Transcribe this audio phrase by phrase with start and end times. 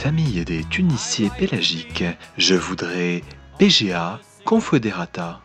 [0.00, 2.04] famille des tuniciers pélagiques,
[2.38, 3.22] je voudrais
[3.58, 5.42] PGA Confoederata.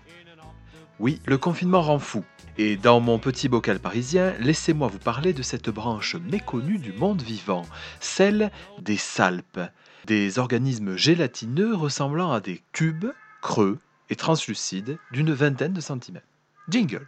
[0.97, 2.23] Oui, le confinement rend fou.
[2.57, 7.21] Et dans mon petit bocal parisien, laissez-moi vous parler de cette branche méconnue du monde
[7.21, 7.63] vivant,
[7.99, 8.49] celle
[8.81, 9.59] des salpes,
[10.05, 13.11] des organismes gélatineux ressemblant à des cubes
[13.41, 13.77] creux
[14.09, 16.25] et translucides d'une vingtaine de centimètres.
[16.69, 17.05] Jingle.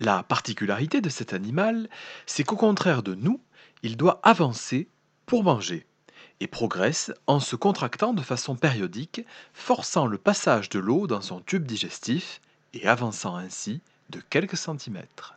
[0.00, 1.88] La particularité de cet animal,
[2.24, 3.38] c'est qu'au contraire de nous,
[3.82, 4.88] il doit avancer
[5.26, 5.86] pour manger
[6.40, 9.20] et progresse en se contractant de façon périodique,
[9.52, 12.40] forçant le passage de l'eau dans son tube digestif
[12.72, 15.34] et avançant ainsi de quelques centimètres.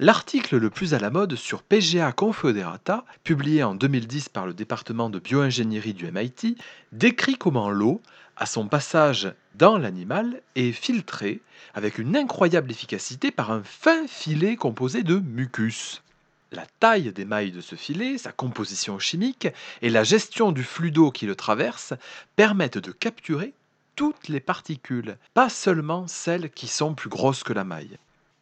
[0.00, 5.10] L'article le plus à la mode sur PGA Confederata, publié en 2010 par le département
[5.10, 6.56] de bioingénierie du MIT,
[6.92, 8.00] décrit comment l'eau,
[8.36, 11.40] à son passage dans l'animal, est filtrée
[11.74, 16.04] avec une incroyable efficacité par un fin filet composé de mucus.
[16.52, 19.48] La taille des mailles de ce filet, sa composition chimique
[19.82, 21.92] et la gestion du flux d'eau qui le traverse
[22.36, 23.52] permettent de capturer
[23.96, 27.98] toutes les particules, pas seulement celles qui sont plus grosses que la maille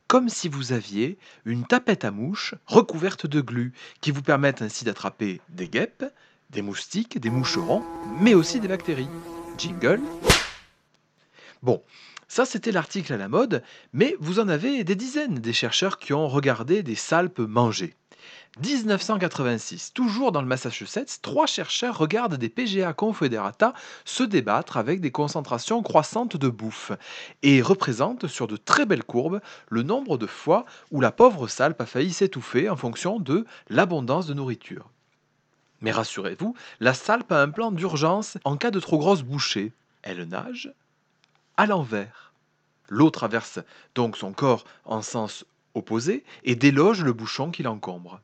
[0.08, 4.84] comme si vous aviez une tapette à mouches recouverte de glu, qui vous permettent ainsi
[4.84, 6.04] d'attraper des guêpes,
[6.50, 7.82] des moustiques, des moucherons,
[8.20, 9.08] mais aussi des bactéries.
[9.58, 10.00] Jingle.
[11.62, 11.82] Bon,
[12.28, 13.62] ça c'était l'article à la mode,
[13.92, 17.94] mais vous en avez des dizaines des chercheurs qui ont regardé des salpes manger.
[18.62, 23.74] 1986, toujours dans le Massachusetts, trois chercheurs regardent des PGA Confederata
[24.06, 26.92] se débattre avec des concentrations croissantes de bouffe
[27.42, 31.82] et représentent sur de très belles courbes le nombre de fois où la pauvre salpe
[31.82, 34.88] a failli s'étouffer en fonction de l'abondance de nourriture.
[35.82, 39.70] Mais rassurez-vous, la salpe a un plan d'urgence en cas de trop grosse bouchée.
[40.00, 40.72] Elle nage
[41.58, 42.32] à l'envers.
[42.88, 43.58] L'eau traverse
[43.94, 48.22] donc son corps en sens opposé et déloge le bouchon qui l'encombre.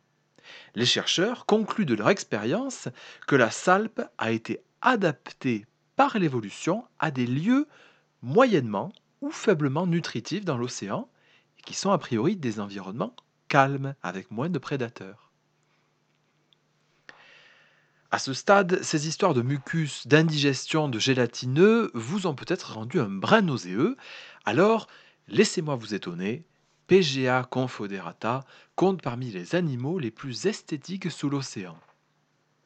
[0.74, 2.88] Les chercheurs concluent de leur expérience
[3.26, 5.66] que la salpe a été adaptée
[5.96, 7.66] par l'évolution à des lieux
[8.22, 11.08] moyennement ou faiblement nutritifs dans l'océan,
[11.64, 13.14] qui sont a priori des environnements
[13.48, 15.30] calmes, avec moins de prédateurs.
[18.10, 23.08] À ce stade, ces histoires de mucus, d'indigestion, de gélatineux vous ont peut-être rendu un
[23.08, 23.96] brin nauséeux,
[24.44, 24.86] alors
[25.28, 26.44] laissez-moi vous étonner,
[26.86, 28.44] PGA confoderata
[28.74, 31.76] compte parmi les animaux les plus esthétiques sous l'océan.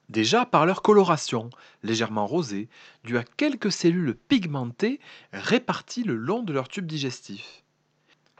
[0.08, 1.50] Déjà par leur coloration,
[1.82, 2.68] légèrement rosée,
[3.04, 5.00] due à quelques cellules pigmentées
[5.32, 7.64] réparties le long de leur tube digestif.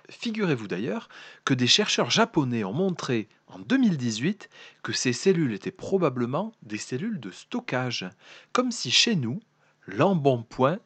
[0.09, 1.09] Figurez-vous d'ailleurs
[1.45, 4.49] que des chercheurs japonais ont montré en 2018
[4.85, 8.09] que ces cellules étaient probablement des cellules de stockage,
[8.53, 9.41] comme si chez nous,
[9.87, 10.79] l'embonpoint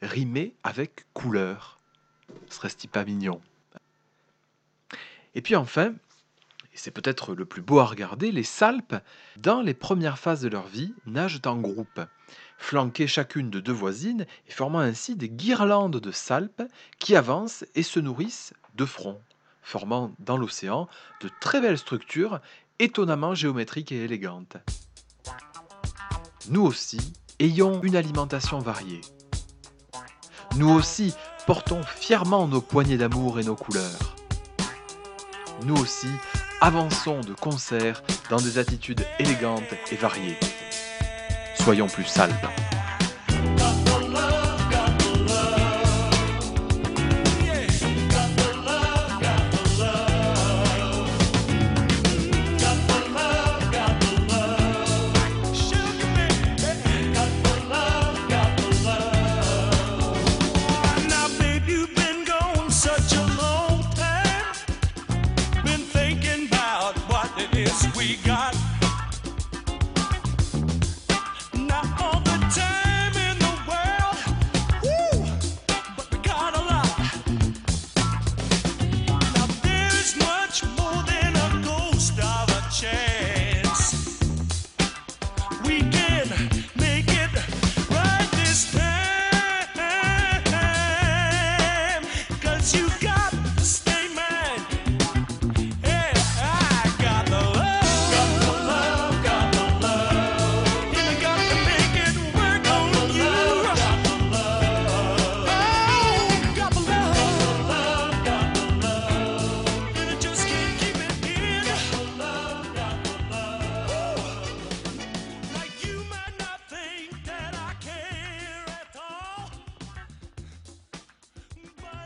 [0.00, 1.80] rimait avec couleur.
[2.48, 3.40] Serait-ce pas mignon?
[5.38, 8.96] Et puis enfin, et c'est peut-être le plus beau à regarder, les salpes,
[9.36, 12.00] dans les premières phases de leur vie, nagent en groupe,
[12.56, 16.64] flanquées chacune de deux voisines et formant ainsi des guirlandes de salpes
[16.98, 19.20] qui avancent et se nourrissent de front,
[19.62, 20.88] formant dans l'océan
[21.20, 22.40] de très belles structures
[22.80, 24.56] étonnamment géométriques et élégantes.
[26.48, 29.02] Nous aussi, ayons une alimentation variée.
[30.56, 31.14] Nous aussi,
[31.46, 34.17] portons fièrement nos poignées d'amour et nos couleurs
[35.64, 36.08] nous aussi,
[36.60, 40.38] avançons de concert dans des attitudes élégantes et variées.
[41.54, 42.67] Soyons plus salpes.